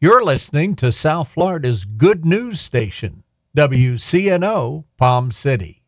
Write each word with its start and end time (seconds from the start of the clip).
You're 0.00 0.22
listening 0.22 0.76
to 0.76 0.92
South 0.92 1.26
Florida's 1.26 1.84
good 1.84 2.24
news 2.24 2.60
station, 2.60 3.24
WCNO 3.56 4.84
Palm 4.96 5.32
City. 5.32 5.82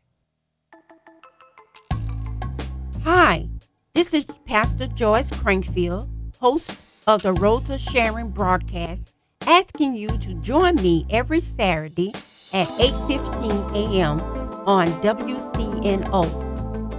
Hi, 3.05 3.47
this 3.95 4.13
is 4.13 4.25
Pastor 4.47 4.89
Joyce 4.89 5.31
Crankfield, 5.31 6.09
host 6.41 6.77
of 7.07 7.23
the 7.23 7.35
Rosa 7.35 7.79
Sharon 7.79 8.31
broadcast, 8.31 9.15
asking 9.47 9.95
you 9.95 10.09
to 10.09 10.35
join 10.41 10.75
me 10.75 11.07
every 11.09 11.39
Saturday 11.39 12.13
at 12.53 12.67
8:15 12.67 13.77
a.m. 13.77 14.21
on 14.67 14.89
WCNO. 15.05 16.27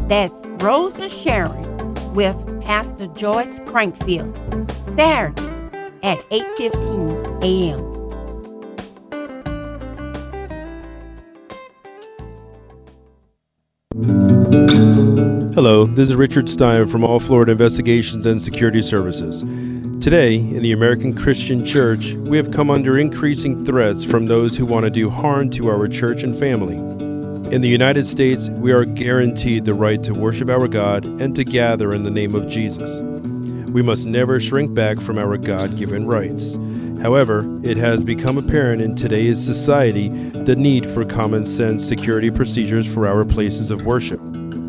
That's 0.07 0.63
Rosa 0.63 1.09
Sharon 1.09 1.93
with 2.13 2.37
Pastor 2.61 3.07
Joyce 3.07 3.59
Crankfield, 3.59 4.31
Saturday 4.95 5.50
at 6.03 6.19
8:15 6.29 7.43
a.m. 7.43 7.91
Hello, 15.53 15.85
this 15.85 16.09
is 16.09 16.15
Richard 16.15 16.49
Stein 16.49 16.87
from 16.87 17.03
All 17.03 17.19
Florida 17.19 17.51
Investigations 17.51 18.25
and 18.25 18.41
Security 18.41 18.81
Services. 18.81 19.41
Today, 20.01 20.37
in 20.37 20.63
the 20.63 20.71
American 20.71 21.13
Christian 21.13 21.63
Church, 21.63 22.13
we 22.13 22.37
have 22.37 22.49
come 22.49 22.71
under 22.71 22.97
increasing 22.97 23.63
threats 23.63 24.03
from 24.03 24.25
those 24.25 24.57
who 24.57 24.65
want 24.65 24.85
to 24.85 24.89
do 24.89 25.09
harm 25.09 25.51
to 25.51 25.67
our 25.69 25.87
church 25.87 26.23
and 26.23 26.35
family. 26.35 26.77
In 27.53 27.61
the 27.61 27.67
United 27.67 28.07
States, 28.07 28.49
we 28.49 28.71
are 28.71 28.85
guaranteed 28.85 29.65
the 29.65 29.75
right 29.75 30.01
to 30.01 30.13
worship 30.13 30.49
our 30.49 30.67
God 30.67 31.05
and 31.05 31.35
to 31.35 31.43
gather 31.43 31.93
in 31.93 32.03
the 32.03 32.09
name 32.09 32.33
of 32.33 32.47
Jesus. 32.47 33.01
We 33.71 33.81
must 33.81 34.05
never 34.05 34.37
shrink 34.37 34.73
back 34.73 34.99
from 34.99 35.17
our 35.17 35.37
God 35.37 35.77
given 35.77 36.05
rights. 36.05 36.57
However, 37.01 37.47
it 37.63 37.77
has 37.77 38.03
become 38.03 38.37
apparent 38.37 38.81
in 38.81 38.95
today's 38.95 39.43
society 39.43 40.09
the 40.09 40.57
need 40.57 40.85
for 40.85 41.05
common 41.05 41.45
sense 41.45 41.87
security 41.87 42.29
procedures 42.29 42.85
for 42.85 43.07
our 43.07 43.23
places 43.23 43.71
of 43.71 43.85
worship. 43.85 44.19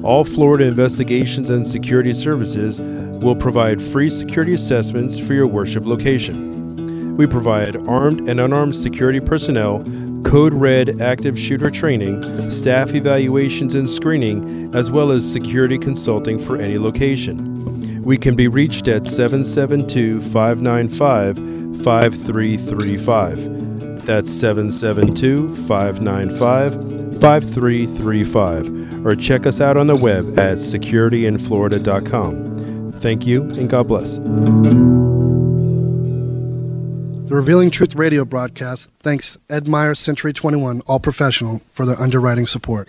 All 0.04 0.24
Florida 0.24 0.64
Investigations 0.64 1.50
and 1.50 1.66
Security 1.66 2.12
Services 2.12 2.80
will 2.80 3.34
provide 3.34 3.82
free 3.82 4.08
security 4.08 4.54
assessments 4.54 5.18
for 5.18 5.34
your 5.34 5.48
worship 5.48 5.84
location. 5.84 7.16
We 7.16 7.26
provide 7.26 7.76
armed 7.88 8.28
and 8.28 8.40
unarmed 8.40 8.76
security 8.76 9.20
personnel, 9.20 9.84
code 10.24 10.54
red 10.54 11.02
active 11.02 11.38
shooter 11.38 11.70
training, 11.70 12.50
staff 12.50 12.94
evaluations 12.94 13.74
and 13.74 13.90
screening, 13.90 14.74
as 14.74 14.90
well 14.90 15.10
as 15.10 15.30
security 15.30 15.76
consulting 15.76 16.38
for 16.38 16.56
any 16.56 16.78
location. 16.78 17.51
We 18.02 18.18
can 18.18 18.34
be 18.34 18.48
reached 18.48 18.88
at 18.88 19.06
772 19.06 20.20
595 20.20 21.36
5335. 21.84 24.04
That's 24.04 24.28
772 24.30 25.54
595 25.68 26.74
5335. 27.20 29.06
Or 29.06 29.14
check 29.14 29.46
us 29.46 29.60
out 29.60 29.76
on 29.76 29.86
the 29.86 29.94
web 29.96 30.36
at 30.38 30.58
securityinflorida.com. 30.58 32.92
Thank 32.96 33.26
you 33.26 33.44
and 33.44 33.70
God 33.70 33.88
bless. 33.88 34.18
The 37.32 37.36
Revealing 37.36 37.70
Truth 37.70 37.94
radio 37.94 38.24
broadcast 38.24 38.90
thanks 39.00 39.38
Ed 39.48 39.68
Meyer 39.68 39.94
Century 39.94 40.32
21 40.32 40.82
All 40.86 41.00
Professional 41.00 41.60
for 41.72 41.86
their 41.86 42.00
underwriting 42.00 42.46
support. 42.46 42.88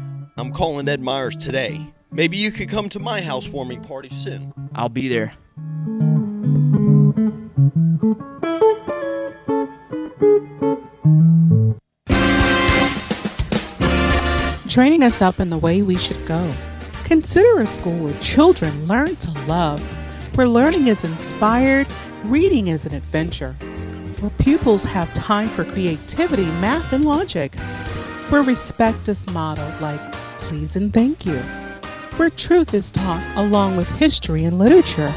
I'm 0.41 0.51
calling 0.51 0.87
Ed 0.87 1.03
Myers 1.03 1.35
today. 1.35 1.93
Maybe 2.11 2.35
you 2.35 2.49
could 2.49 2.67
come 2.67 2.89
to 2.89 2.99
my 2.99 3.21
housewarming 3.21 3.83
party 3.83 4.09
soon. 4.09 4.51
I'll 4.73 4.89
be 4.89 5.07
there. 5.07 5.33
training 14.67 15.03
us 15.03 15.21
up 15.21 15.39
in 15.41 15.49
the 15.49 15.57
way 15.57 15.81
we 15.83 15.97
should 15.97 16.25
go. 16.25 16.51
Consider 17.03 17.59
a 17.59 17.67
school 17.67 18.05
where 18.05 18.17
children 18.19 18.87
learn 18.87 19.17
to 19.17 19.31
love, 19.45 19.79
where 20.35 20.47
learning 20.47 20.87
is 20.87 21.03
inspired, 21.03 21.85
reading 22.23 22.69
is 22.69 22.85
an 22.85 22.95
adventure, 22.95 23.51
where 24.21 24.31
pupils 24.39 24.85
have 24.85 25.13
time 25.13 25.49
for 25.49 25.65
creativity, 25.65 26.45
math, 26.61 26.93
and 26.93 27.03
logic, 27.03 27.53
where 28.29 28.41
respect 28.43 29.09
is 29.09 29.29
modeled 29.29 29.81
like 29.81 30.20
please 30.51 30.75
and 30.75 30.93
thank 30.93 31.25
you, 31.25 31.39
where 32.17 32.29
truth 32.29 32.73
is 32.73 32.91
taught 32.91 33.23
along 33.37 33.77
with 33.77 33.89
history 33.91 34.43
and 34.43 34.59
literature, 34.59 35.09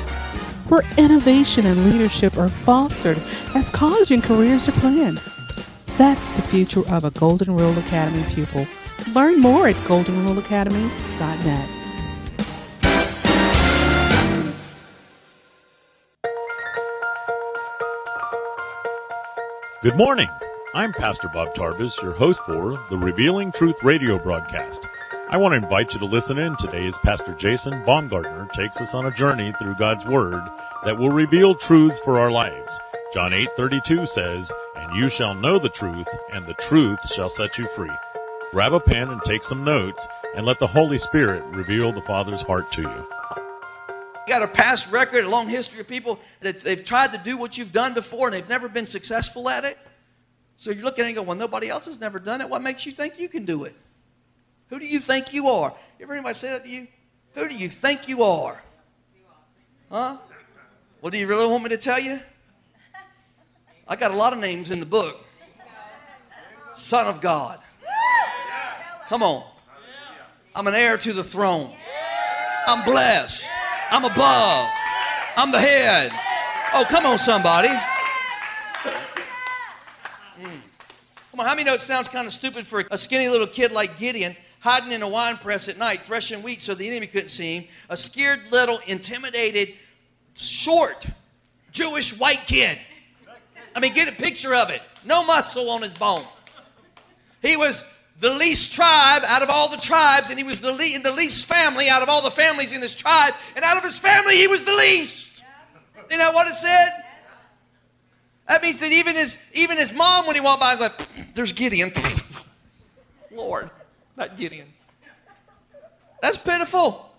where 0.69 0.85
innovation 0.97 1.67
and 1.67 1.91
leadership 1.91 2.39
are 2.39 2.49
fostered 2.49 3.19
as 3.57 3.69
college 3.69 4.13
and 4.13 4.23
careers 4.23 4.69
are 4.69 4.73
planned. 4.79 5.21
That's 5.99 6.31
the 6.31 6.43
future 6.43 6.89
of 6.89 7.03
a 7.03 7.11
Golden 7.11 7.57
Rule 7.57 7.77
Academy 7.81 8.23
pupil. 8.29 8.65
Learn 9.13 9.41
more 9.41 9.67
at 9.67 9.75
goldenruleacademy.net. 9.75 11.69
Good 19.83 19.97
morning. 19.97 20.29
I'm 20.75 20.93
Pastor 20.93 21.29
Bob 21.29 21.55
Tarvis, 21.55 22.01
your 22.01 22.13
host 22.13 22.41
for 22.47 22.81
the 22.89 22.97
Revealing 22.97 23.51
Truth 23.51 23.83
radio 23.83 24.17
broadcast. 24.17 24.87
I 25.35 25.37
want 25.37 25.51
to 25.51 25.57
invite 25.57 25.93
you 25.93 25.99
to 25.99 26.07
listen 26.07 26.39
in 26.39 26.55
today 26.55 26.87
as 26.87 26.97
Pastor 26.99 27.35
Jason 27.35 27.85
Baumgartner 27.85 28.47
takes 28.55 28.81
us 28.81 28.95
on 28.95 29.07
a 29.07 29.11
journey 29.11 29.53
through 29.59 29.75
God's 29.75 30.07
Word 30.07 30.45
that 30.85 30.97
will 30.97 31.11
reveal 31.11 31.57
truths 31.57 31.99
for 31.99 32.21
our 32.21 32.31
lives. 32.31 32.79
John 33.13 33.33
8:32 33.33 34.07
says, 34.07 34.53
"And 34.77 34.95
you 34.95 35.09
shall 35.09 35.35
know 35.35 35.59
the 35.59 35.69
truth, 35.69 36.07
and 36.33 36.47
the 36.47 36.55
truth 36.55 37.13
shall 37.13 37.29
set 37.29 37.59
you 37.59 37.67
free." 37.75 37.91
Grab 38.53 38.75
a 38.75 38.79
pen 38.79 39.09
and 39.11 39.21
take 39.25 39.43
some 39.43 39.65
notes, 39.65 40.07
and 40.37 40.47
let 40.47 40.61
the 40.61 40.69
Holy 40.69 40.99
Spirit 40.99 41.43
reveal 41.47 41.91
the 41.91 42.01
Father's 42.03 42.43
heart 42.43 42.71
to 42.71 42.83
you. 42.83 43.09
You 43.37 44.29
got 44.29 44.45
a 44.45 44.47
past 44.47 44.93
record, 44.93 45.25
a 45.25 45.29
long 45.29 45.49
history 45.49 45.81
of 45.81 45.89
people 45.89 46.21
that 46.43 46.61
they've 46.61 46.85
tried 46.85 47.11
to 47.11 47.19
do 47.19 47.37
what 47.37 47.59
you've 47.59 47.73
done 47.73 47.93
before 47.93 48.29
and 48.29 48.37
they've 48.37 48.49
never 48.49 48.69
been 48.69 48.87
successful 48.87 49.49
at 49.49 49.65
it. 49.65 49.79
So 50.57 50.71
you're 50.71 50.85
looking 50.85 51.03
at 51.03 51.07
it 51.07 51.09
and 51.09 51.17
going, 51.17 51.27
well, 51.27 51.37
nobody 51.37 51.71
else 51.71 51.87
has 51.87 51.99
never 51.99 52.21
done 52.21 52.41
it. 52.41 52.49
What 52.49 52.63
makes 52.63 52.87
you 52.87 52.93
think 52.93 53.19
you 53.19 53.29
can 53.29 53.45
do 53.45 53.65
it? 53.65 53.75
Who 54.69 54.79
do 54.79 54.87
you 54.87 54.99
think 54.99 55.33
you 55.33 55.49
are? 55.49 55.75
You 55.99 56.05
ever 56.05 56.15
anybody 56.15 56.35
say 56.35 56.51
that 56.51 56.65
to 56.65 56.71
you? 56.71 56.89
Who 57.35 57.49
do 57.49 57.55
you 57.55 57.69
think 57.69 58.09
you 58.09 58.23
are? 58.23 58.63
Huh? 59.91 60.19
Well, 61.01 61.11
do 61.11 61.19
you 61.19 61.27
really 61.27 61.47
want 61.47 61.63
me 61.63 61.69
to 61.71 61.77
tell 61.77 61.99
you? 61.99 62.21
I 63.87 63.97
got 63.97 64.11
a 64.11 64.17
lot 64.17 64.33
of 64.33 64.39
names 64.39 64.71
in 64.71 64.81
the 64.81 64.87
book. 64.87 65.25
Son 66.73 67.07
of 67.07 67.21
God. 67.21 67.59
Come 69.09 69.23
on. 69.23 69.45
I'm 70.55 70.67
an 70.67 70.75
heir 70.75 70.97
to 70.97 71.13
the 71.13 71.23
throne. 71.23 71.71
I'm 72.67 72.85
blessed. 72.85 73.45
I'm 73.91 74.05
above. 74.05 74.69
I'm 75.37 75.51
the 75.51 75.61
head. 75.61 76.11
Oh, 76.73 76.85
come 76.89 77.07
on, 77.07 77.19
somebody. 77.19 77.69
Mm. 80.39 81.31
Come 81.31 81.41
on, 81.41 81.47
how 81.47 81.55
many 81.55 81.65
know 81.65 81.75
it 81.75 81.81
sounds 81.81 82.09
kind 82.09 82.27
of 82.27 82.33
stupid 82.33 82.67
for 82.67 82.85
a 82.91 82.97
skinny 82.97 83.29
little 83.29 83.47
kid 83.47 83.73
like 83.73 83.99
Gideon? 83.99 84.37
Hiding 84.65 84.93
in 84.93 85.03
a 85.03 85.09
wine 85.09 85.37
press 85.37 85.69
at 85.69 85.77
night, 85.77 86.07
threshing 86.07 86.43
wheat 86.43 86.63
so 86.63 86.75
the 86.75 86.89
enemy 86.89 87.07
couldn't 87.07 87.29
see 87.29 87.59
him. 87.59 87.65
A 87.91 87.97
scared, 87.99 88.51
little, 88.51 88.79
intimidated, 88.87 89.75
short 90.35 91.05
Jewish 91.71 92.19
white 92.19 92.47
kid. 92.47 92.79
I 93.77 93.81
mean, 93.81 93.93
get 93.93 94.09
a 94.09 94.13
picture 94.13 94.55
of 94.55 94.71
it. 94.71 94.81
No 95.05 95.23
muscle 95.23 95.69
on 95.69 95.83
his 95.83 95.93
bone. 95.93 96.25
He 97.43 97.59
was 97.59 97.85
the 98.21 98.31
least 98.31 98.73
tribe 98.73 99.23
out 99.27 99.43
of 99.43 99.51
all 99.51 99.69
the 99.69 99.77
tribes, 99.77 100.31
and 100.31 100.39
he 100.39 100.45
was 100.45 100.63
the, 100.63 100.73
le- 100.73 100.95
in 100.95 101.03
the 101.03 101.13
least 101.13 101.47
family 101.47 101.91
out 101.91 102.03
of 102.03 102.09
all 102.09 102.23
the 102.23 102.31
families 102.31 102.73
in 102.73 102.81
his 102.81 102.95
tribe, 102.95 103.35
and 103.55 103.67
out 103.67 103.77
of 103.77 103.85
his 103.85 103.99
family, 103.99 104.37
he 104.37 104.49
was 104.49 104.65
the 104.65 104.73
least. 104.73 105.45
You 106.11 106.17
know 106.17 106.33
what 106.33 106.49
it 106.49 106.55
said? 106.55 106.89
That 108.49 108.63
means 108.63 108.81
that 108.81 108.93
even 108.93 109.15
his 109.17 109.37
even 109.53 109.77
his 109.77 109.93
mom, 109.93 110.27
when 110.27 110.37
he 110.37 110.41
walked 110.41 110.61
by, 110.61 110.75
went, 110.75 111.09
"There's 111.35 111.53
Gideon." 111.53 111.93
Lord, 113.31 113.71
not 114.17 114.37
Gideon. 114.39 114.69
That's 116.21 116.39
pitiful. 116.39 117.11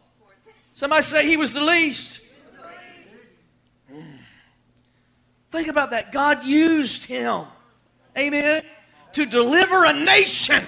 Somebody 0.74 1.04
say 1.04 1.28
he 1.28 1.38
was 1.38 1.54
the 1.54 1.64
least. 1.64 2.22
Think 5.52 5.68
about 5.68 5.92
that. 5.92 6.12
God 6.12 6.44
used 6.44 7.06
him, 7.06 7.46
amen, 8.18 8.62
to 9.14 9.26
deliver 9.26 9.86
a 9.86 9.94
nation. 9.94 10.64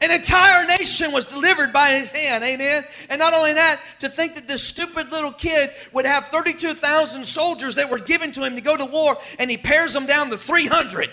An 0.00 0.10
entire 0.10 0.66
nation 0.66 1.12
was 1.12 1.24
delivered 1.24 1.72
by 1.72 1.90
his 1.90 2.10
hand, 2.10 2.44
amen. 2.44 2.84
And 3.08 3.18
not 3.18 3.34
only 3.34 3.52
that, 3.52 3.80
to 3.98 4.08
think 4.08 4.36
that 4.36 4.48
this 4.48 4.62
stupid 4.62 5.10
little 5.10 5.32
kid 5.32 5.70
would 5.92 6.06
have 6.06 6.26
32,000 6.28 7.24
soldiers 7.24 7.74
that 7.74 7.90
were 7.90 7.98
given 7.98 8.32
to 8.32 8.44
him 8.44 8.54
to 8.54 8.60
go 8.60 8.76
to 8.76 8.84
war, 8.84 9.16
and 9.38 9.50
he 9.50 9.56
pares 9.56 9.92
them 9.92 10.06
down 10.06 10.30
to 10.30 10.36
300 10.36 11.10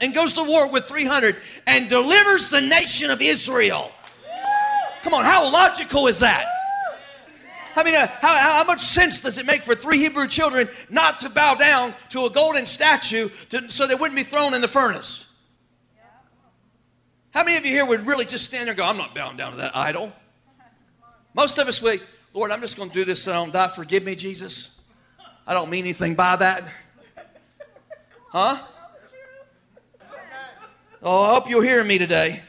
and 0.00 0.14
goes 0.14 0.32
to 0.34 0.42
war 0.42 0.68
with 0.68 0.86
300 0.86 1.36
and 1.66 1.88
delivers 1.88 2.48
the 2.48 2.60
nation 2.60 3.10
of 3.10 3.22
Israel. 3.22 3.90
Come 5.02 5.14
on, 5.14 5.24
how 5.24 5.52
logical 5.52 6.06
is 6.06 6.20
that? 6.20 6.46
I 7.76 7.82
mean, 7.82 7.94
uh, 7.94 8.06
how, 8.06 8.36
how 8.36 8.64
much 8.64 8.80
sense 8.80 9.20
does 9.20 9.38
it 9.38 9.46
make 9.46 9.62
for 9.62 9.74
three 9.74 9.98
Hebrew 9.98 10.28
children 10.28 10.68
not 10.90 11.20
to 11.20 11.30
bow 11.30 11.54
down 11.56 11.94
to 12.10 12.24
a 12.24 12.30
golden 12.30 12.66
statue 12.66 13.28
to, 13.50 13.68
so 13.68 13.86
they 13.86 13.94
wouldn't 13.94 14.16
be 14.16 14.22
thrown 14.22 14.54
in 14.54 14.60
the 14.60 14.68
furnace? 14.68 15.26
How 17.30 17.42
many 17.42 17.56
of 17.56 17.66
you 17.66 17.72
here 17.72 17.84
would 17.84 18.06
really 18.06 18.24
just 18.24 18.44
stand 18.44 18.64
there 18.64 18.70
and 18.70 18.78
go, 18.78 18.84
I'm 18.84 18.96
not 18.96 19.14
bowing 19.14 19.36
down 19.36 19.52
to 19.52 19.56
that 19.58 19.76
idol? 19.76 20.12
Most 21.34 21.58
of 21.58 21.66
us 21.66 21.82
would, 21.82 22.00
Lord, 22.32 22.52
I'm 22.52 22.60
just 22.60 22.76
going 22.76 22.90
to 22.90 22.94
do 22.94 23.04
this 23.04 23.24
so 23.24 23.32
I 23.32 23.34
don't 23.34 23.52
die. 23.52 23.68
Forgive 23.68 24.04
me, 24.04 24.14
Jesus. 24.14 24.80
I 25.44 25.52
don't 25.52 25.68
mean 25.68 25.84
anything 25.84 26.14
by 26.14 26.36
that. 26.36 26.68
Huh? 28.30 28.58
Oh, 31.04 31.22
I 31.22 31.34
hope 31.34 31.50
you'll 31.50 31.60
hear 31.60 31.84
me 31.84 31.98
today. 31.98 32.42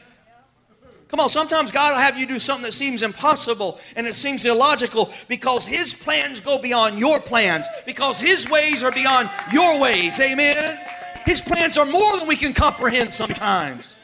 Come 1.08 1.20
on, 1.20 1.28
sometimes 1.28 1.70
God 1.70 1.92
will 1.92 2.00
have 2.00 2.18
you 2.18 2.26
do 2.26 2.38
something 2.38 2.64
that 2.64 2.72
seems 2.72 3.02
impossible 3.02 3.78
and 3.94 4.06
it 4.06 4.16
seems 4.16 4.44
illogical 4.44 5.12
because 5.28 5.66
His 5.66 5.94
plans 5.94 6.40
go 6.40 6.58
beyond 6.58 6.98
your 6.98 7.20
plans, 7.20 7.66
because 7.84 8.18
His 8.18 8.48
ways 8.48 8.82
are 8.82 8.90
beyond 8.90 9.30
your 9.52 9.78
ways. 9.78 10.18
Amen? 10.18 10.78
His 11.26 11.40
plans 11.40 11.76
are 11.76 11.86
more 11.86 12.18
than 12.18 12.26
we 12.26 12.34
can 12.34 12.54
comprehend 12.54 13.12
sometimes. 13.12 13.94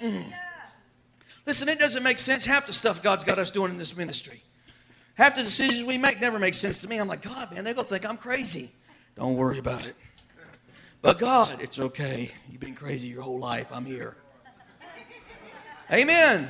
Mm. 0.00 0.24
Listen, 1.46 1.68
it 1.68 1.78
doesn't 1.78 2.02
make 2.02 2.18
sense. 2.18 2.44
Half 2.44 2.66
the 2.66 2.72
stuff 2.72 3.02
God's 3.02 3.24
got 3.24 3.38
us 3.38 3.50
doing 3.50 3.70
in 3.70 3.78
this 3.78 3.96
ministry. 3.96 4.42
Half 5.14 5.36
the 5.36 5.42
decisions 5.42 5.84
we 5.84 5.96
make 5.96 6.20
never 6.20 6.38
make 6.38 6.54
sense 6.54 6.80
to 6.82 6.88
me. 6.88 6.98
I'm 6.98 7.08
like, 7.08 7.22
God, 7.22 7.52
man, 7.52 7.64
they're 7.64 7.72
going 7.72 7.86
to 7.86 7.90
think 7.90 8.04
I'm 8.04 8.18
crazy. 8.18 8.70
Don't 9.16 9.36
worry 9.36 9.58
about 9.58 9.86
it. 9.86 9.96
But 11.06 11.20
God, 11.20 11.62
it's 11.62 11.78
okay. 11.78 12.32
You've 12.50 12.60
been 12.60 12.74
crazy 12.74 13.06
your 13.06 13.22
whole 13.22 13.38
life. 13.38 13.68
I'm 13.70 13.84
here. 13.84 14.16
Amen. 15.92 16.48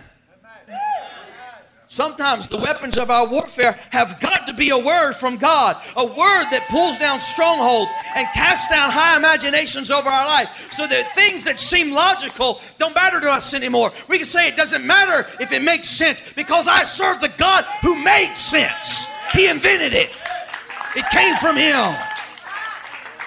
Sometimes 1.89 2.49
the 2.49 2.57
weapons 2.57 2.97
of 2.97 3.11
our 3.11 3.27
warfare 3.27 3.79
have 3.91 4.19
got 4.19 4.47
to 4.47 4.55
be 4.55 4.71
a 4.71 4.79
word 4.79 5.13
from 5.13 5.37
God, 5.37 5.77
a 5.95 6.07
word 6.07 6.47
that 6.53 6.69
pulls 6.71 6.97
down 6.97 7.21
strongholds 7.21 7.91
and 8.17 8.27
casts 8.29 8.71
down 8.71 8.91
high 8.91 9.19
imaginations 9.19 9.91
over 9.91 10.09
our 10.09 10.25
life 10.25 10.73
so 10.73 10.87
that 10.87 11.15
things 11.15 11.45
that 11.45 11.61
seem 11.61 11.93
logical 11.93 12.59
don't 12.79 12.95
matter 12.95 13.21
to 13.21 13.31
us 13.31 13.53
anymore. 13.53 13.93
We 14.09 14.17
can 14.17 14.27
say 14.27 14.49
it 14.49 14.57
doesn't 14.57 14.87
matter 14.87 15.29
if 15.39 15.53
it 15.53 15.61
makes 15.61 15.91
sense 15.91 16.23
because 16.33 16.67
I 16.67 16.83
serve 16.85 17.21
the 17.21 17.29
God 17.37 17.67
who 17.83 18.03
made 18.03 18.35
sense. 18.37 19.07
He 19.35 19.49
invented 19.49 19.93
it, 19.93 20.17
it 20.97 21.05
came 21.11 21.37
from 21.37 21.57
Him. 21.57 21.95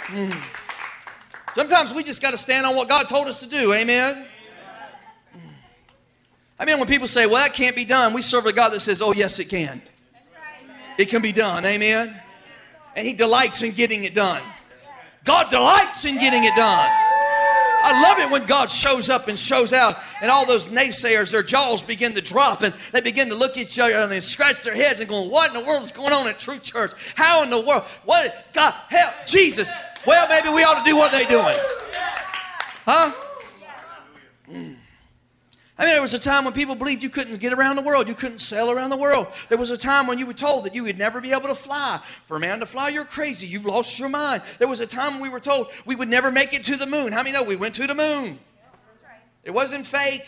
Mm. 0.07 0.48
Sometimes 1.59 1.93
we 1.93 2.03
just 2.03 2.21
got 2.21 2.31
to 2.31 2.37
stand 2.37 2.65
on 2.65 2.73
what 2.73 2.87
God 2.87 3.09
told 3.09 3.27
us 3.27 3.41
to 3.41 3.45
do. 3.45 3.73
Amen. 3.73 4.25
I 6.57 6.63
mean, 6.63 6.77
when 6.77 6.87
people 6.87 7.05
say, 7.05 7.25
well, 7.25 7.35
that 7.35 7.53
can't 7.53 7.75
be 7.75 7.83
done, 7.83 8.13
we 8.13 8.21
serve 8.21 8.45
a 8.45 8.53
God 8.53 8.69
that 8.69 8.79
says, 8.79 9.01
oh, 9.01 9.11
yes, 9.11 9.39
it 9.39 9.49
can. 9.49 9.81
It 10.97 11.09
can 11.09 11.21
be 11.21 11.33
done. 11.33 11.65
Amen. 11.65 12.17
And 12.95 13.05
He 13.05 13.11
delights 13.11 13.61
in 13.61 13.73
getting 13.73 14.05
it 14.05 14.15
done. 14.15 14.41
God 15.25 15.49
delights 15.49 16.05
in 16.05 16.17
getting 16.17 16.45
it 16.45 16.55
done. 16.55 16.89
I 17.81 18.03
love 18.03 18.19
it 18.19 18.31
when 18.31 18.45
God 18.45 18.71
shows 18.71 19.09
up 19.09 19.27
and 19.27 19.37
shows 19.37 19.73
out, 19.73 19.97
and 20.21 20.31
all 20.31 20.45
those 20.45 20.67
naysayers, 20.67 21.31
their 21.31 21.43
jaws 21.43 21.81
begin 21.81 22.13
to 22.13 22.21
drop, 22.21 22.61
and 22.61 22.73
they 22.93 23.01
begin 23.01 23.29
to 23.29 23.35
look 23.35 23.51
at 23.51 23.57
each 23.57 23.79
other 23.79 23.95
and 23.95 24.11
they 24.11 24.19
scratch 24.19 24.61
their 24.63 24.75
heads 24.75 24.99
and 24.99 25.09
going, 25.09 25.29
What 25.29 25.53
in 25.53 25.61
the 25.61 25.65
world 25.67 25.83
is 25.83 25.91
going 25.91 26.13
on 26.13 26.27
at 26.27 26.39
Truth 26.39 26.63
Church? 26.63 26.91
How 27.15 27.43
in 27.43 27.49
the 27.49 27.59
world? 27.59 27.83
What? 28.05 28.45
God, 28.53 28.73
help, 28.89 29.25
Jesus. 29.25 29.71
Well, 30.05 30.27
maybe 30.27 30.49
we 30.49 30.63
ought 30.63 30.83
to 30.83 30.89
do 30.89 30.95
what 30.95 31.11
they're 31.11 31.25
doing. 31.25 31.57
Huh? 32.85 33.11
Mm. 34.49 34.75
I 35.79 35.85
mean, 35.85 35.93
there 35.93 36.01
was 36.01 36.13
a 36.13 36.19
time 36.19 36.43
when 36.43 36.51
people 36.53 36.75
believed 36.75 37.03
you 37.03 37.09
couldn't 37.09 37.39
get 37.39 37.53
around 37.53 37.77
the 37.77 37.83
world. 37.83 38.09
You 38.09 38.13
couldn't 38.13 38.39
sail 38.39 38.69
around 38.69 38.89
the 38.89 38.97
world. 38.97 39.27
There 39.47 39.57
was 39.57 39.71
a 39.71 39.77
time 39.77 40.07
when 40.07 40.19
you 40.19 40.25
were 40.25 40.33
told 40.33 40.65
that 40.65 40.75
you 40.75 40.83
would 40.83 40.97
never 40.97 41.21
be 41.21 41.31
able 41.31 41.47
to 41.47 41.55
fly. 41.55 42.01
For 42.25 42.35
a 42.35 42.39
man 42.39 42.59
to 42.59 42.65
fly, 42.65 42.89
you're 42.89 43.05
crazy. 43.05 43.47
You've 43.47 43.65
lost 43.65 43.97
your 43.97 44.09
mind. 44.09 44.41
There 44.57 44.67
was 44.67 44.81
a 44.81 44.87
time 44.87 45.13
when 45.13 45.21
we 45.21 45.29
were 45.29 45.39
told 45.39 45.67
we 45.85 45.95
would 45.95 46.09
never 46.09 46.31
make 46.31 46.53
it 46.53 46.65
to 46.65 46.75
the 46.75 46.85
moon. 46.85 47.13
How 47.13 47.19
many 47.23 47.31
know 47.31 47.43
we 47.43 47.55
went 47.55 47.75
to 47.75 47.87
the 47.87 47.95
moon? 47.95 48.39
It 49.45 49.51
wasn't 49.51 49.87
fake. 49.87 50.27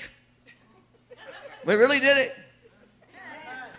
We 1.66 1.76
really 1.76 2.00
did 2.00 2.18
it. 2.18 2.36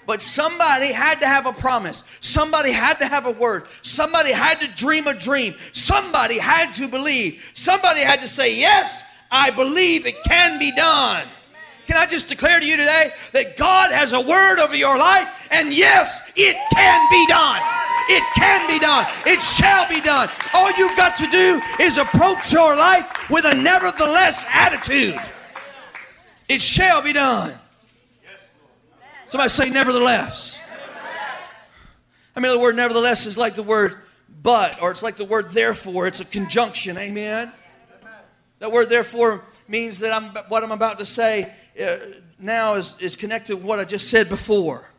But 0.07 0.21
somebody 0.21 0.93
had 0.93 1.21
to 1.21 1.27
have 1.27 1.47
a 1.47 1.53
promise. 1.53 2.03
Somebody 2.21 2.73
had 2.73 2.95
to 2.95 3.07
have 3.07 3.27
a 3.27 3.31
word. 3.31 3.67
Somebody 3.83 4.33
had 4.33 4.61
to 4.61 4.69
dream 4.69 5.07
a 5.07 5.15
dream. 5.15 5.55
Somebody 5.73 6.39
had 6.39 6.73
to 6.75 6.89
believe. 6.89 7.51
Somebody 7.55 8.01
had 8.01 8.21
to 8.21 8.29
say, 8.29 8.57
Yes, 8.59 9.05
I 9.31 9.51
believe 9.51 10.07
it 10.07 10.23
can 10.25 10.59
be 10.59 10.73
done. 10.73 11.27
Can 11.87 11.97
I 11.97 12.07
just 12.07 12.29
declare 12.29 12.61
to 12.61 12.67
you 12.67 12.77
today 12.77 13.11
that 13.33 13.57
God 13.57 13.91
has 13.93 14.13
a 14.13 14.21
word 14.21 14.59
over 14.61 14.77
your 14.77 14.97
life, 14.97 15.49
and 15.51 15.73
yes, 15.73 16.33
it 16.37 16.57
can 16.73 17.11
be 17.11 17.27
done. 17.27 17.61
It 18.09 18.25
can 18.35 18.67
be 18.69 18.79
done. 18.79 19.07
It 19.27 19.43
shall 19.43 19.89
be 19.89 20.01
done. 20.01 20.29
All 20.55 20.71
you've 20.73 20.97
got 20.97 21.17
to 21.19 21.27
do 21.27 21.61
is 21.81 21.99
approach 21.99 22.53
your 22.53 22.77
life 22.77 23.31
with 23.31 23.45
a 23.45 23.55
nevertheless 23.55 24.45
attitude. 24.49 25.19
It 26.49 26.63
shall 26.63 27.03
be 27.03 27.13
done. 27.13 27.55
Somebody 29.33 29.49
say, 29.49 29.71
nevertheless. 29.71 30.61
I 32.37 32.41
mean, 32.41 32.53
the 32.53 32.59
word 32.59 32.77
nevertheless 32.77 33.25
is 33.25 33.39
like 33.39 33.55
the 33.55 33.63
word 33.63 33.97
but, 34.43 34.83
or 34.83 34.91
it's 34.91 35.03
like 35.03 35.17
the 35.17 35.25
word 35.25 35.53
therefore. 35.53 36.07
It's 36.07 36.21
a 36.21 36.27
conjunction. 36.27 36.99
Amen. 36.99 37.51
That 38.59 38.71
word 38.71 38.91
therefore 38.91 39.43
means 39.67 40.01
that 40.01 40.13
I'm, 40.13 40.37
what 40.49 40.63
I'm 40.63 40.71
about 40.71 40.99
to 40.99 41.07
say 41.07 41.51
uh, 41.83 41.97
now 42.39 42.75
is, 42.75 42.95
is 43.01 43.17
connected 43.17 43.57
with 43.57 43.65
what 43.65 43.79
I 43.79 43.85
just 43.85 44.11
said 44.11 44.29
before. 44.29 44.93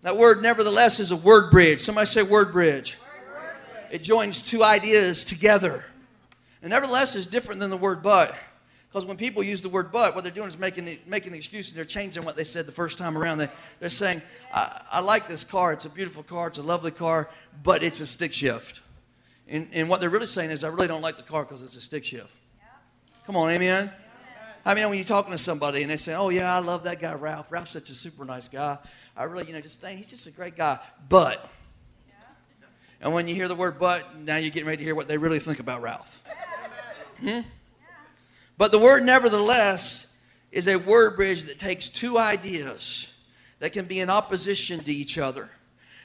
That 0.00 0.16
word, 0.16 0.40
nevertheless, 0.40 0.98
is 0.98 1.10
a 1.10 1.16
word 1.16 1.50
bridge. 1.50 1.82
Somebody 1.82 2.06
say 2.06 2.22
word 2.22 2.52
bridge. 2.52 2.98
Word, 3.02 3.34
word 3.34 3.56
bridge. 3.70 4.00
It 4.00 4.02
joins 4.02 4.40
two 4.40 4.64
ideas 4.64 5.26
together. 5.26 5.84
And 6.62 6.70
nevertheless 6.70 7.16
is 7.16 7.26
different 7.26 7.60
than 7.60 7.68
the 7.68 7.76
word 7.76 8.02
but. 8.02 8.34
Because 8.94 9.06
when 9.06 9.16
people 9.16 9.42
use 9.42 9.60
the 9.60 9.68
word 9.68 9.90
but, 9.90 10.14
what 10.14 10.22
they're 10.22 10.32
doing 10.32 10.46
is 10.46 10.56
making, 10.56 10.84
making 11.04 11.32
an 11.32 11.36
excuse 11.36 11.70
and 11.70 11.76
they're 11.76 11.84
changing 11.84 12.24
what 12.24 12.36
they 12.36 12.44
said 12.44 12.64
the 12.64 12.70
first 12.70 12.96
time 12.96 13.18
around. 13.18 13.38
They, 13.38 13.48
they're 13.80 13.88
saying, 13.88 14.22
I, 14.52 14.82
I 14.88 15.00
like 15.00 15.26
this 15.26 15.42
car. 15.42 15.72
It's 15.72 15.84
a 15.84 15.88
beautiful 15.88 16.22
car. 16.22 16.46
It's 16.46 16.58
a 16.58 16.62
lovely 16.62 16.92
car, 16.92 17.28
but 17.64 17.82
it's 17.82 17.98
a 17.98 18.06
stick 18.06 18.32
shift. 18.32 18.82
And, 19.48 19.66
and 19.72 19.88
what 19.88 19.98
they're 19.98 20.10
really 20.10 20.26
saying 20.26 20.52
is, 20.52 20.62
I 20.62 20.68
really 20.68 20.86
don't 20.86 21.02
like 21.02 21.16
the 21.16 21.24
car 21.24 21.42
because 21.42 21.64
it's 21.64 21.74
a 21.74 21.80
stick 21.80 22.04
shift. 22.04 22.36
Come 23.26 23.36
on, 23.36 23.50
amen? 23.50 23.90
I 24.64 24.74
mean, 24.74 24.88
when 24.88 24.94
you're 24.96 25.04
talking 25.04 25.32
to 25.32 25.38
somebody 25.38 25.82
and 25.82 25.90
they 25.90 25.96
say, 25.96 26.14
"Oh 26.14 26.28
yeah, 26.28 26.54
I 26.54 26.60
love 26.60 26.84
that 26.84 27.00
guy 27.00 27.14
Ralph. 27.14 27.50
Ralph's 27.50 27.72
such 27.72 27.90
a 27.90 27.94
super 27.94 28.24
nice 28.24 28.48
guy. 28.48 28.78
I 29.16 29.24
really, 29.24 29.46
you 29.46 29.54
know, 29.54 29.60
just 29.60 29.80
think 29.80 29.98
he's 29.98 30.08
just 30.08 30.28
a 30.28 30.30
great 30.30 30.56
guy." 30.56 30.78
But, 31.08 31.50
and 33.00 33.12
when 33.12 33.26
you 33.26 33.34
hear 33.34 33.48
the 33.48 33.56
word 33.56 33.80
"but," 33.80 34.16
now 34.20 34.36
you're 34.36 34.50
getting 34.50 34.68
ready 34.68 34.78
to 34.78 34.84
hear 34.84 34.94
what 34.94 35.08
they 35.08 35.18
really 35.18 35.40
think 35.40 35.58
about 35.58 35.82
Ralph. 35.82 36.22
Hmm? 37.20 37.40
But 38.56 38.72
the 38.72 38.78
word 38.78 39.04
"nevertheless" 39.04 40.06
is 40.52 40.68
a 40.68 40.76
word 40.76 41.16
bridge 41.16 41.44
that 41.44 41.58
takes 41.58 41.88
two 41.88 42.18
ideas 42.18 43.08
that 43.58 43.72
can 43.72 43.86
be 43.86 44.00
in 44.00 44.10
opposition 44.10 44.80
to 44.84 44.92
each 44.92 45.18
other, 45.18 45.50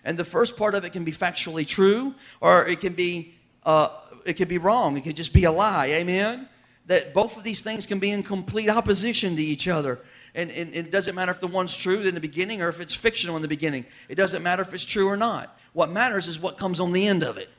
and 0.03 0.17
the 0.17 0.25
first 0.25 0.57
part 0.57 0.75
of 0.75 0.85
it 0.85 0.93
can 0.93 1.03
be 1.03 1.11
factually 1.11 1.67
true, 1.67 2.15
or 2.41 2.67
it 2.67 2.79
can 2.79 2.93
be 2.93 3.35
uh, 3.63 3.89
it 4.25 4.33
can 4.33 4.47
be 4.47 4.57
wrong. 4.57 4.97
It 4.97 5.03
can 5.03 5.13
just 5.13 5.33
be 5.33 5.43
a 5.43 5.51
lie. 5.51 5.87
Amen 5.87 6.47
that 6.89 7.13
both 7.13 7.37
of 7.37 7.43
these 7.43 7.61
things 7.61 7.85
can 7.85 7.99
be 7.99 8.09
in 8.09 8.23
complete 8.23 8.67
opposition 8.67 9.35
to 9.35 9.43
each 9.43 9.67
other. 9.67 9.99
And, 10.33 10.49
and, 10.49 10.73
and, 10.73 10.87
it 10.87 10.91
doesn't 10.91 11.13
matter 11.13 11.31
if 11.31 11.39
the 11.39 11.47
one's 11.47 11.75
true 11.75 12.01
in 12.01 12.15
the 12.15 12.21
beginning 12.21 12.63
or 12.63 12.69
if 12.69 12.79
it's 12.79 12.95
fictional 12.95 13.35
in 13.35 13.43
the 13.43 13.47
beginning. 13.47 13.85
It 14.09 14.15
doesn't 14.15 14.41
matter 14.41 14.63
if 14.63 14.73
it's 14.73 14.85
true 14.85 15.07
or 15.07 15.15
not. 15.15 15.57
What 15.73 15.91
matters 15.91 16.27
is 16.27 16.39
what 16.39 16.57
comes 16.57 16.79
on 16.79 16.91
the 16.91 17.05
end 17.05 17.23
of 17.23 17.37
it, 17.37 17.49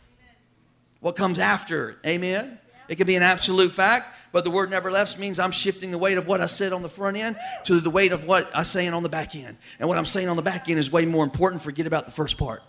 what 0.98 1.14
comes 1.14 1.38
after. 1.38 1.98
Amen? 2.04 2.58
It 2.90 2.96
can 2.96 3.06
be 3.06 3.14
an 3.14 3.22
absolute 3.22 3.70
fact, 3.70 4.16
but 4.32 4.42
the 4.42 4.50
word 4.50 4.68
never 4.68 4.90
left 4.90 5.16
means 5.16 5.38
I'm 5.38 5.52
shifting 5.52 5.92
the 5.92 5.96
weight 5.96 6.18
of 6.18 6.26
what 6.26 6.40
I 6.40 6.46
said 6.46 6.72
on 6.72 6.82
the 6.82 6.88
front 6.88 7.16
end 7.16 7.36
to 7.66 7.78
the 7.78 7.88
weight 7.88 8.10
of 8.10 8.24
what 8.24 8.50
I'm 8.52 8.64
saying 8.64 8.92
on 8.94 9.04
the 9.04 9.08
back 9.08 9.36
end. 9.36 9.58
And 9.78 9.88
what 9.88 9.96
I'm 9.96 10.04
saying 10.04 10.28
on 10.28 10.34
the 10.34 10.42
back 10.42 10.68
end 10.68 10.80
is 10.80 10.90
way 10.90 11.06
more 11.06 11.22
important. 11.22 11.62
Forget 11.62 11.86
about 11.86 12.06
the 12.06 12.12
first 12.12 12.36
part. 12.36 12.64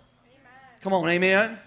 Come 0.81 0.93
on, 0.93 1.09
amen? 1.09 1.57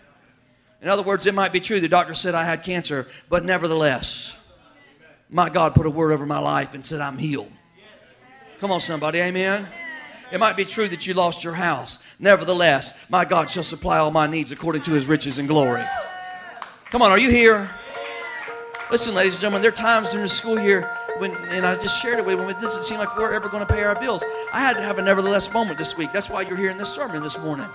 In 0.80 0.88
other 0.88 1.02
words, 1.02 1.26
it 1.26 1.34
might 1.34 1.52
be 1.52 1.58
true 1.58 1.80
the 1.80 1.88
doctor 1.88 2.14
said 2.14 2.36
I 2.36 2.44
had 2.44 2.62
cancer, 2.62 3.08
but 3.28 3.44
nevertheless, 3.44 4.36
my 5.28 5.48
God 5.48 5.74
put 5.74 5.86
a 5.86 5.90
word 5.90 6.12
over 6.12 6.24
my 6.24 6.38
life 6.38 6.74
and 6.74 6.86
said 6.86 7.00
I'm 7.00 7.18
healed. 7.18 7.50
Come 8.60 8.70
on, 8.70 8.78
somebody, 8.78 9.18
amen? 9.18 9.66
It 10.30 10.38
might 10.38 10.56
be 10.56 10.64
true 10.64 10.86
that 10.86 11.08
you 11.08 11.14
lost 11.14 11.42
your 11.42 11.54
house. 11.54 11.98
Nevertheless, 12.20 12.94
my 13.10 13.24
God 13.24 13.50
shall 13.50 13.64
supply 13.64 13.98
all 13.98 14.12
my 14.12 14.28
needs 14.28 14.52
according 14.52 14.82
to 14.82 14.92
his 14.92 15.06
riches 15.06 15.40
and 15.40 15.48
glory. 15.48 15.84
Come 16.90 17.02
on, 17.02 17.10
are 17.10 17.18
you 17.18 17.30
here? 17.30 17.68
Listen, 18.90 19.14
ladies 19.14 19.34
and 19.34 19.40
gentlemen, 19.40 19.62
there 19.62 19.70
are 19.70 19.74
times 19.74 20.10
during 20.10 20.24
the 20.24 20.28
school 20.28 20.60
year 20.60 20.94
when, 21.16 21.34
and 21.48 21.64
I 21.64 21.74
just 21.76 22.00
shared 22.02 22.18
it 22.18 22.26
with 22.26 22.34
you, 22.34 22.38
when 22.38 22.50
it 22.50 22.58
doesn't 22.58 22.82
seem 22.82 22.98
like 22.98 23.16
we're 23.16 23.32
ever 23.32 23.48
going 23.48 23.66
to 23.66 23.72
pay 23.72 23.82
our 23.82 23.98
bills. 23.98 24.22
I 24.52 24.60
had 24.60 24.74
to 24.74 24.82
have 24.82 24.98
a 24.98 25.02
nevertheless 25.02 25.52
moment 25.52 25.78
this 25.78 25.96
week. 25.96 26.12
That's 26.12 26.28
why 26.28 26.42
you're 26.42 26.56
hearing 26.56 26.76
this 26.76 26.92
sermon 26.92 27.22
this 27.22 27.38
morning. 27.38 27.66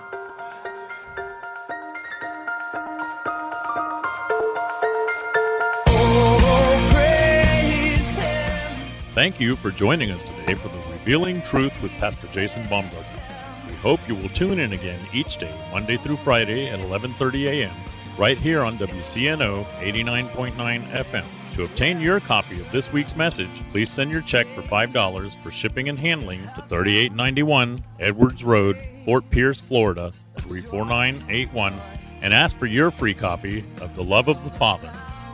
Thank 9.12 9.40
you 9.40 9.56
for 9.56 9.72
joining 9.72 10.12
us 10.12 10.22
today 10.22 10.54
for 10.54 10.68
the 10.68 10.78
Revealing 10.92 11.42
Truth 11.42 11.82
with 11.82 11.90
Pastor 11.92 12.28
Jason 12.28 12.66
Baumgartner. 12.68 13.20
We 13.68 13.74
hope 13.74 14.00
you 14.08 14.14
will 14.14 14.28
tune 14.28 14.60
in 14.60 14.72
again 14.72 15.00
each 15.12 15.38
day, 15.38 15.54
Monday 15.72 15.96
through 15.96 16.18
Friday 16.18 16.68
at 16.68 16.78
11:30 16.78 17.46
a.m 17.48 17.89
right 18.18 18.38
here 18.38 18.62
on 18.62 18.78
WCNO 18.78 19.64
89.9 19.64 20.54
FM. 20.88 21.26
To 21.54 21.64
obtain 21.64 22.00
your 22.00 22.20
copy 22.20 22.60
of 22.60 22.70
this 22.70 22.92
week's 22.92 23.16
message, 23.16 23.50
please 23.70 23.90
send 23.90 24.10
your 24.10 24.22
check 24.22 24.46
for 24.54 24.62
$5 24.62 25.42
for 25.42 25.50
shipping 25.50 25.88
and 25.88 25.98
handling 25.98 26.42
to 26.54 26.62
3891 26.68 27.80
Edwards 27.98 28.44
Road, 28.44 28.76
Fort 29.04 29.28
Pierce, 29.30 29.60
Florida 29.60 30.12
34981 30.38 31.80
and 32.22 32.34
ask 32.34 32.56
for 32.56 32.66
your 32.66 32.90
free 32.90 33.14
copy 33.14 33.64
of 33.80 33.94
The 33.94 34.04
Love 34.04 34.28
of 34.28 34.42
the 34.44 34.50
Father. 34.50 34.90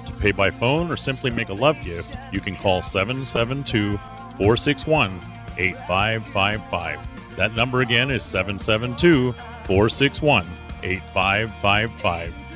To 0.07 0.13
pay 0.15 0.33
by 0.33 0.51
phone 0.51 0.91
or 0.91 0.97
simply 0.97 1.31
make 1.31 1.49
a 1.49 1.55
love 1.55 1.77
gift, 1.85 2.17
you 2.33 2.41
can 2.41 2.57
call 2.57 2.83
772 2.83 3.97
461 4.37 5.21
8555. 5.59 7.37
That 7.37 7.55
number 7.55 7.81
again 7.81 8.11
is 8.11 8.25
772 8.25 9.33
461 9.65 10.47
8555. 10.83 12.56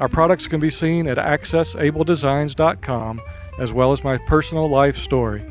Our 0.00 0.08
products 0.08 0.46
can 0.46 0.60
be 0.60 0.70
seen 0.70 1.06
at 1.06 1.18
accessabledesigns.com 1.18 3.20
as 3.58 3.72
well 3.72 3.92
as 3.92 4.02
my 4.02 4.16
personal 4.16 4.70
life 4.70 4.96
story. 4.96 5.44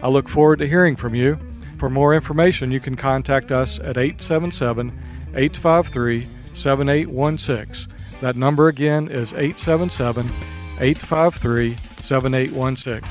I 0.00 0.08
look 0.08 0.28
forward 0.28 0.60
to 0.60 0.68
hearing 0.68 0.94
from 0.94 1.16
you. 1.16 1.36
For 1.78 1.90
more 1.90 2.14
information, 2.14 2.70
you 2.70 2.78
can 2.78 2.94
contact 2.94 3.50
us 3.50 3.80
at 3.80 3.98
877 3.98 4.92
853 5.34 6.22
7816. 6.22 7.92
That 8.20 8.36
number 8.36 8.68
again 8.68 9.08
is 9.08 9.32
877 9.32 10.26
853 10.78 11.74
7816. 11.98 13.02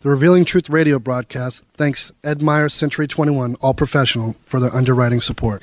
The 0.00 0.08
Revealing 0.08 0.44
Truth 0.44 0.68
radio 0.68 0.98
broadcast 0.98 1.62
thanks 1.74 2.10
Ed 2.24 2.42
Meyer 2.42 2.68
Century 2.68 3.06
21 3.06 3.54
All 3.60 3.72
Professional 3.72 4.34
for 4.44 4.58
their 4.58 4.74
underwriting 4.74 5.20
support. 5.20 5.62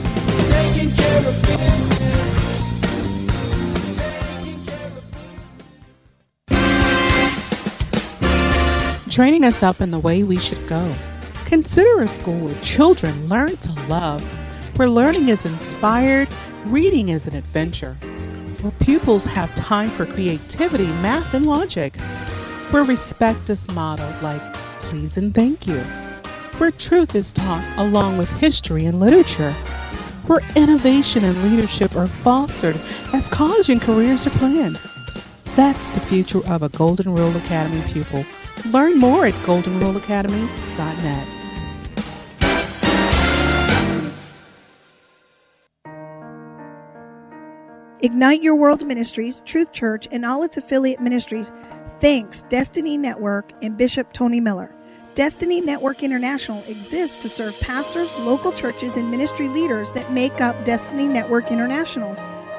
Training 9.11 9.43
us 9.43 9.61
up 9.61 9.81
in 9.81 9.91
the 9.91 9.99
way 9.99 10.23
we 10.23 10.39
should 10.39 10.65
go. 10.69 10.89
Consider 11.45 12.01
a 12.01 12.07
school 12.07 12.39
where 12.39 12.61
children 12.61 13.27
learn 13.27 13.57
to 13.57 13.73
love, 13.89 14.23
where 14.77 14.87
learning 14.87 15.27
is 15.27 15.45
inspired, 15.45 16.29
reading 16.63 17.09
is 17.09 17.27
an 17.27 17.35
adventure, 17.35 17.95
where 18.61 18.71
pupils 18.79 19.25
have 19.25 19.53
time 19.53 19.91
for 19.91 20.05
creativity, 20.05 20.87
math, 21.01 21.33
and 21.33 21.45
logic, 21.45 21.97
where 22.71 22.85
respect 22.85 23.49
is 23.49 23.69
modeled 23.71 24.21
like 24.21 24.53
please 24.79 25.17
and 25.17 25.35
thank 25.35 25.67
you. 25.67 25.81
Where 26.57 26.71
truth 26.71 27.13
is 27.13 27.33
taught 27.33 27.65
along 27.77 28.17
with 28.17 28.31
history 28.39 28.85
and 28.85 28.99
literature. 28.99 29.51
Where 30.27 30.41
innovation 30.55 31.25
and 31.25 31.43
leadership 31.43 31.97
are 31.97 32.07
fostered 32.07 32.77
as 33.13 33.27
college 33.27 33.69
and 33.69 33.81
careers 33.81 34.25
are 34.25 34.31
planned. 34.31 34.79
That's 35.55 35.89
the 35.89 35.99
future 35.99 36.47
of 36.47 36.63
a 36.63 36.69
Golden 36.69 37.13
Rule 37.13 37.35
Academy 37.35 37.81
pupil. 37.91 38.23
Learn 38.71 38.97
more 38.97 39.25
at 39.25 39.33
goldenruleacademy.net. 39.45 41.27
Ignite 48.03 48.41
Your 48.41 48.55
World 48.55 48.85
Ministries, 48.85 49.43
Truth 49.45 49.73
Church, 49.73 50.07
and 50.11 50.25
all 50.25 50.41
its 50.41 50.57
affiliate 50.57 50.99
ministries 50.99 51.51
thanks 51.99 52.41
Destiny 52.49 52.97
Network 52.97 53.51
and 53.61 53.77
Bishop 53.77 54.11
Tony 54.11 54.39
Miller. 54.39 54.75
Destiny 55.13 55.61
Network 55.61 56.01
International 56.01 56.63
exists 56.67 57.21
to 57.21 57.29
serve 57.29 57.59
pastors, 57.59 58.11
local 58.19 58.51
churches, 58.51 58.95
and 58.95 59.11
ministry 59.11 59.47
leaders 59.49 59.91
that 59.91 60.11
make 60.11 60.41
up 60.41 60.65
Destiny 60.65 61.07
Network 61.07 61.51
International. 61.51 62.15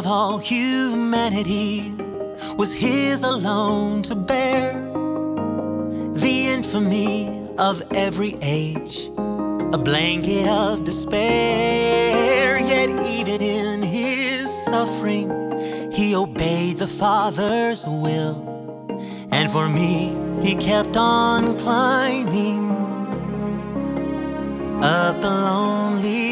of 0.00 0.06
all 0.06 0.38
humanity 0.38 1.94
was 2.56 2.72
his 2.72 3.22
alone 3.22 4.00
to 4.00 4.14
bear. 4.14 4.72
The 6.14 6.48
infamy 6.54 7.46
of 7.58 7.82
every 7.94 8.34
age, 8.40 9.10
a 9.74 9.76
blanket 9.76 10.48
of 10.48 10.84
despair. 10.84 12.58
Yet, 12.60 12.88
even 12.88 13.42
in 13.42 13.82
his 13.82 14.48
suffering, 14.64 15.28
he 15.92 16.16
obeyed 16.16 16.78
the 16.78 16.86
Father's 16.86 17.84
will. 17.84 18.38
And 19.30 19.50
for 19.50 19.68
me, 19.68 20.16
he 20.40 20.54
kept 20.54 20.96
on 20.96 21.58
climbing 21.58 22.70
up 24.82 25.20
the 25.20 25.28
lonely 25.28 26.29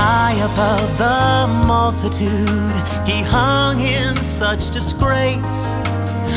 High 0.00 0.34
above 0.34 0.96
the 0.96 1.66
multitude, 1.66 2.76
he 3.04 3.20
hung 3.20 3.80
in 3.80 4.14
such 4.22 4.70
disgrace, 4.70 5.74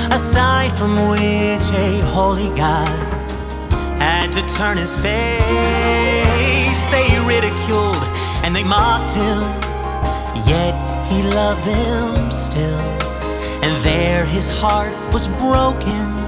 aside 0.10 0.74
from 0.74 0.96
which 1.12 1.68
a 1.70 2.02
holy 2.10 2.50
God 2.58 2.90
had 4.02 4.32
to 4.34 4.42
turn 4.58 4.78
his 4.78 4.98
face. 4.98 6.82
They 6.88 7.08
ridiculed 7.24 8.04
and 8.44 8.56
they 8.56 8.64
mocked 8.64 9.12
him, 9.12 9.40
yet 10.48 10.74
he 11.12 11.22
loved 11.30 11.64
them 11.64 12.32
still, 12.32 12.82
and 13.62 13.74
there 13.84 14.26
his 14.26 14.50
heart 14.50 14.96
was 15.14 15.28
broken 15.28 16.21